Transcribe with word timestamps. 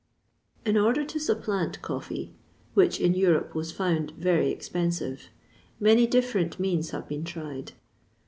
In 0.65 0.77
order 0.77 1.05
to 1.05 1.19
supplant 1.19 1.79
coffee, 1.83 2.33
which 2.73 2.99
in 2.99 3.13
Europe 3.13 3.53
was 3.53 3.71
found 3.71 4.13
very 4.17 4.49
expensive, 4.49 5.29
many 5.79 6.07
different 6.07 6.59
means 6.59 6.89
have 6.89 7.07
been 7.07 7.23
tried. 7.23 7.73